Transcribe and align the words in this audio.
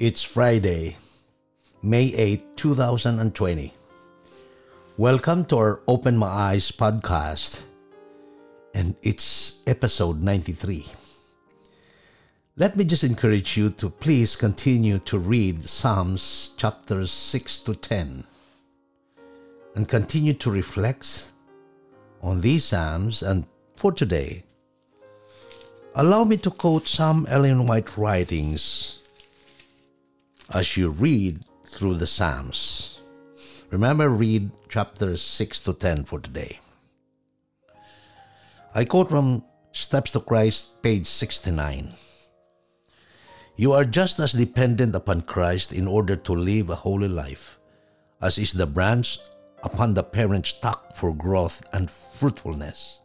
It's 0.00 0.24
Friday, 0.24 0.96
May 1.80 2.06
8, 2.06 2.56
2020. 2.56 3.72
Welcome 4.96 5.44
to 5.44 5.56
our 5.56 5.82
Open 5.86 6.16
My 6.16 6.26
Eyes 6.26 6.72
podcast, 6.72 7.62
and 8.74 8.96
it's 9.04 9.60
episode 9.68 10.20
93. 10.20 10.84
Let 12.56 12.76
me 12.76 12.84
just 12.84 13.04
encourage 13.04 13.56
you 13.56 13.70
to 13.70 13.88
please 13.88 14.34
continue 14.34 14.98
to 14.98 15.16
read 15.16 15.62
Psalms 15.62 16.50
chapters 16.56 17.12
6 17.12 17.60
to 17.60 17.76
10 17.76 18.24
and 19.76 19.88
continue 19.88 20.32
to 20.34 20.50
reflect 20.50 21.30
on 22.20 22.40
these 22.40 22.64
Psalms. 22.64 23.22
And 23.22 23.46
for 23.76 23.92
today, 23.92 24.42
allow 25.94 26.24
me 26.24 26.36
to 26.38 26.50
quote 26.50 26.88
some 26.88 27.28
Ellen 27.30 27.68
White 27.68 27.96
writings 27.96 28.98
as 30.52 30.76
you 30.76 30.90
read 30.90 31.40
through 31.64 31.94
the 31.94 32.06
Psalms. 32.06 33.00
Remember, 33.70 34.08
read 34.08 34.50
chapters 34.68 35.22
6 35.22 35.60
to 35.62 35.72
10 35.72 36.04
for 36.04 36.20
today. 36.20 36.60
I 38.74 38.84
quote 38.84 39.08
from 39.08 39.44
Steps 39.72 40.10
to 40.12 40.20
Christ, 40.20 40.82
page 40.82 41.06
69. 41.06 41.92
You 43.56 43.72
are 43.72 43.84
just 43.84 44.18
as 44.18 44.32
dependent 44.32 44.94
upon 44.94 45.22
Christ 45.22 45.72
in 45.72 45.86
order 45.86 46.16
to 46.16 46.32
live 46.32 46.70
a 46.70 46.74
holy 46.74 47.08
life 47.08 47.58
as 48.24 48.38
is 48.38 48.52
the 48.52 48.66
branch 48.66 49.18
upon 49.64 49.92
the 49.92 50.02
parent 50.02 50.46
stock 50.46 50.96
for 50.96 51.12
growth 51.12 51.62
and 51.74 51.90
fruitfulness. 52.18 53.00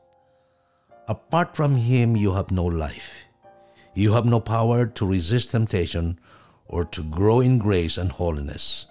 Apart 1.10 1.58
from 1.58 1.76
Him, 1.76 2.16
you 2.16 2.34
have 2.34 2.52
no 2.52 2.64
life. 2.64 3.26
You 3.94 4.14
have 4.14 4.26
no 4.26 4.40
power 4.40 4.86
to 4.86 5.06
resist 5.06 5.52
temptation 5.52 6.20
or 6.70 6.86
to 6.86 7.04
grow 7.04 7.42
in 7.42 7.58
grace 7.58 7.98
and 7.98 8.12
holiness. 8.12 8.88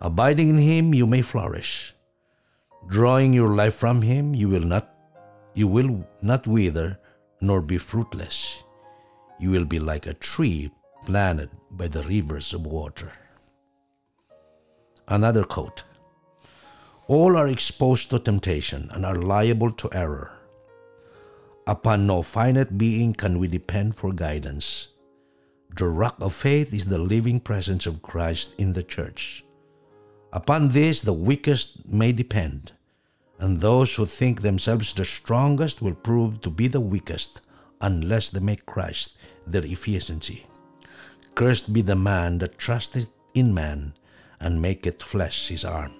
Abiding 0.00 0.48
in 0.50 0.58
him 0.58 0.94
you 0.94 1.06
may 1.06 1.22
flourish. 1.22 1.94
Drawing 2.88 3.32
your 3.32 3.54
life 3.54 3.74
from 3.74 4.02
him 4.02 4.34
you 4.34 4.48
will 4.48 4.64
not 4.64 4.88
you 5.54 5.68
will 5.68 6.06
not 6.22 6.46
wither 6.46 6.98
nor 7.40 7.60
be 7.60 7.76
fruitless. 7.76 8.62
You 9.38 9.50
will 9.50 9.64
be 9.66 9.78
like 9.78 10.06
a 10.06 10.14
tree 10.14 10.70
planted 11.04 11.50
by 11.70 11.88
the 11.88 12.02
rivers 12.04 12.54
of 12.54 12.66
water. 12.66 13.12
Another 15.08 15.44
quote 15.44 15.82
All 17.08 17.36
are 17.36 17.48
exposed 17.48 18.10
to 18.10 18.18
temptation 18.18 18.88
and 18.92 19.04
are 19.04 19.16
liable 19.16 19.72
to 19.72 19.90
error. 19.92 20.30
Upon 21.66 22.06
no 22.06 22.22
finite 22.22 22.78
being 22.78 23.12
can 23.12 23.38
we 23.38 23.46
depend 23.46 23.96
for 23.96 24.12
guidance. 24.12 24.88
The 25.76 25.88
rock 25.88 26.16
of 26.20 26.34
faith 26.34 26.74
is 26.74 26.84
the 26.84 26.98
living 26.98 27.40
presence 27.40 27.86
of 27.86 28.02
Christ 28.02 28.54
in 28.58 28.74
the 28.74 28.82
church. 28.82 29.44
Upon 30.32 30.68
this, 30.68 31.00
the 31.00 31.12
weakest 31.12 31.88
may 31.88 32.12
depend, 32.12 32.72
and 33.38 33.60
those 33.60 33.94
who 33.94 34.04
think 34.04 34.42
themselves 34.42 34.92
the 34.92 35.04
strongest 35.04 35.80
will 35.80 35.94
prove 35.94 36.40
to 36.42 36.50
be 36.50 36.68
the 36.68 36.80
weakest 36.80 37.42
unless 37.80 38.30
they 38.30 38.40
make 38.40 38.66
Christ 38.66 39.16
their 39.46 39.64
efficiency. 39.64 40.46
Cursed 41.34 41.72
be 41.72 41.80
the 41.80 41.96
man 41.96 42.38
that 42.38 42.58
trusteth 42.58 43.08
in 43.34 43.54
man 43.54 43.94
and 44.40 44.60
maketh 44.60 45.02
flesh 45.02 45.48
his 45.48 45.64
arm. 45.64 45.92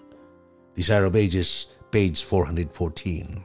Desire 0.74 1.04
of 1.04 1.16
Ages, 1.16 1.68
page 1.90 2.22
414. 2.24 3.44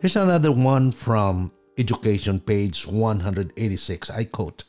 Here's 0.00 0.16
another 0.16 0.50
one 0.50 0.92
from 0.92 1.52
Education, 1.80 2.40
page 2.40 2.86
186. 2.86 4.10
I 4.10 4.24
quote 4.24 4.64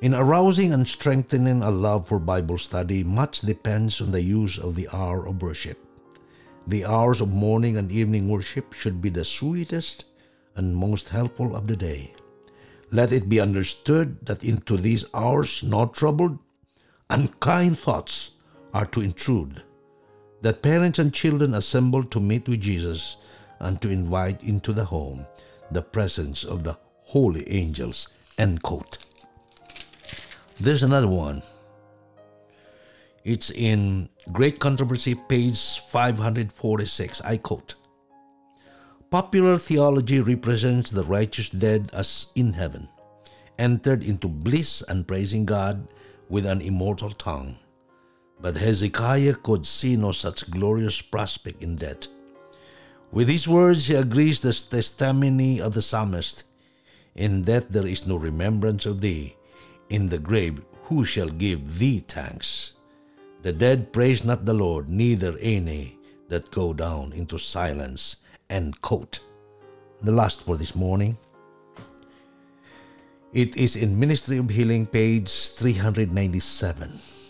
In 0.00 0.14
arousing 0.14 0.72
and 0.72 0.88
strengthening 0.88 1.62
a 1.62 1.70
love 1.70 2.08
for 2.08 2.18
Bible 2.18 2.56
study, 2.56 3.04
much 3.04 3.42
depends 3.42 4.00
on 4.00 4.12
the 4.12 4.22
use 4.22 4.56
of 4.56 4.76
the 4.76 4.88
hour 4.90 5.26
of 5.26 5.42
worship. 5.42 5.78
The 6.66 6.86
hours 6.86 7.20
of 7.20 7.28
morning 7.28 7.76
and 7.76 7.92
evening 7.92 8.30
worship 8.30 8.72
should 8.72 9.02
be 9.02 9.10
the 9.10 9.26
sweetest 9.26 10.06
and 10.56 10.74
most 10.74 11.10
helpful 11.10 11.54
of 11.54 11.66
the 11.66 11.76
day. 11.76 12.14
Let 12.90 13.12
it 13.12 13.28
be 13.28 13.38
understood 13.38 14.24
that 14.24 14.42
into 14.42 14.78
these 14.78 15.04
hours 15.12 15.62
no 15.62 15.84
troubled, 15.84 16.38
unkind 17.10 17.78
thoughts 17.78 18.36
are 18.72 18.86
to 18.86 19.02
intrude. 19.02 19.62
That 20.40 20.62
parents 20.62 20.98
and 20.98 21.12
children 21.12 21.52
assemble 21.52 22.04
to 22.04 22.20
meet 22.20 22.48
with 22.48 22.62
Jesus 22.62 23.18
and 23.60 23.82
to 23.82 23.90
invite 23.90 24.42
into 24.42 24.72
the 24.72 24.86
home 24.86 25.26
the 25.72 25.82
presence 25.82 26.44
of 26.44 26.62
the 26.64 26.78
holy 27.02 27.48
angels. 27.50 28.08
End 28.38 28.62
quote. 28.62 28.98
There's 30.60 30.82
another 30.82 31.08
one. 31.08 31.42
It's 33.24 33.50
in 33.50 34.08
Great 34.32 34.58
Controversy, 34.58 35.14
page 35.14 35.80
546. 35.90 37.20
I 37.22 37.36
quote 37.36 37.74
Popular 39.10 39.58
theology 39.58 40.20
represents 40.20 40.90
the 40.90 41.04
righteous 41.04 41.50
dead 41.50 41.90
as 41.92 42.28
in 42.34 42.54
heaven, 42.54 42.88
entered 43.58 44.04
into 44.04 44.26
bliss 44.26 44.82
and 44.88 45.06
praising 45.06 45.44
God 45.44 45.86
with 46.28 46.46
an 46.46 46.62
immortal 46.62 47.10
tongue. 47.10 47.56
But 48.40 48.56
Hezekiah 48.56 49.34
could 49.34 49.66
see 49.66 49.96
no 49.96 50.12
such 50.12 50.50
glorious 50.50 51.00
prospect 51.02 51.62
in 51.62 51.76
death. 51.76 52.08
With 53.12 53.28
these 53.28 53.46
words, 53.46 53.88
he 53.88 53.94
agrees 53.94 54.40
the 54.40 54.54
testimony 54.54 55.60
of 55.60 55.74
the 55.74 55.82
psalmist 55.82 56.44
In 57.14 57.42
that 57.42 57.70
there 57.70 57.86
is 57.86 58.06
no 58.06 58.16
remembrance 58.16 58.86
of 58.86 59.02
thee. 59.02 59.36
In 59.90 60.08
the 60.08 60.18
grave, 60.18 60.64
who 60.84 61.04
shall 61.04 61.28
give 61.28 61.78
thee 61.78 62.00
thanks? 62.00 62.72
The 63.42 63.52
dead 63.52 63.92
praise 63.92 64.24
not 64.24 64.46
the 64.46 64.54
Lord, 64.54 64.88
neither 64.88 65.36
any 65.40 65.98
that 66.30 66.50
go 66.50 66.72
down 66.72 67.12
into 67.12 67.38
silence. 67.38 68.16
End 68.48 68.80
quote. 68.80 69.20
The 70.00 70.12
last 70.12 70.42
for 70.46 70.56
this 70.56 70.74
morning. 70.74 71.18
It 73.34 73.56
is 73.56 73.76
in 73.76 74.00
Ministry 74.00 74.38
of 74.38 74.48
Healing, 74.48 74.86
page 74.86 75.28
397. 75.50 77.21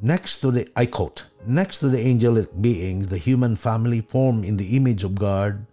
Next 0.00 0.38
to 0.40 0.50
the, 0.50 0.68
I 0.76 0.86
quote, 0.86 1.24
next 1.46 1.78
to 1.78 1.88
the 1.88 2.04
angelic 2.04 2.50
beings, 2.60 3.08
the 3.08 3.16
human 3.16 3.56
family 3.56 4.02
formed 4.02 4.44
in 4.44 4.58
the 4.58 4.76
image 4.76 5.04
of 5.04 5.14
God 5.14 5.66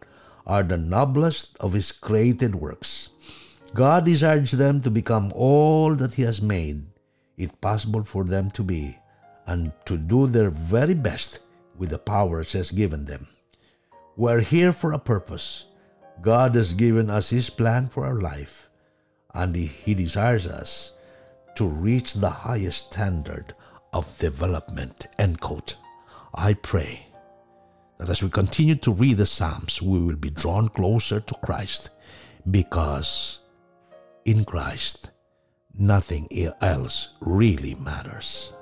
are 0.47 0.63
the 0.63 0.77
noblest 0.77 1.57
of 1.59 1.73
his 1.73 1.91
created 1.91 2.55
works. 2.55 3.09
God 3.73 4.05
desires 4.05 4.51
them 4.51 4.79
to 4.81 4.91
become 4.91 5.31
all 5.35 5.95
that 5.95 6.13
he 6.13 6.21
has 6.21 6.41
made 6.41 6.85
it 7.37 7.59
possible 7.59 8.03
for 8.03 8.23
them 8.23 8.51
to 8.51 8.63
be, 8.63 8.97
and 9.47 9.71
to 9.85 9.97
do 9.97 10.27
their 10.27 10.49
very 10.49 10.93
best 10.93 11.39
with 11.77 11.89
the 11.89 11.97
powers 11.97 12.51
he 12.51 12.59
has 12.59 12.71
given 12.71 13.05
them. 13.05 13.27
We're 14.15 14.41
here 14.41 14.71
for 14.71 14.93
a 14.93 14.99
purpose. 14.99 15.65
God 16.21 16.55
has 16.55 16.73
given 16.73 17.09
us 17.09 17.29
his 17.29 17.49
plan 17.49 17.89
for 17.89 18.05
our 18.05 18.21
life, 18.21 18.69
and 19.33 19.55
he 19.55 19.93
desires 19.95 20.47
us 20.47 20.93
to 21.55 21.67
reach 21.67 22.13
the 22.13 22.29
highest 22.29 22.93
standard 22.93 23.53
of 23.93 24.17
development. 24.17 25.07
End 25.19 25.39
quote. 25.39 25.75
I 26.33 26.53
pray 26.53 27.07
that 27.97 28.09
as 28.09 28.23
we 28.23 28.29
continue 28.29 28.75
to 28.75 28.91
read 28.91 29.17
the 29.17 29.25
Psalms, 29.25 29.81
we 29.81 30.01
will 30.03 30.15
be 30.15 30.29
drawn 30.29 30.67
closer 30.69 31.19
to 31.19 31.33
Christ 31.35 31.91
because 32.49 33.39
in 34.25 34.45
Christ, 34.45 35.11
nothing 35.77 36.27
else 36.61 37.15
really 37.21 37.75
matters. 37.75 38.53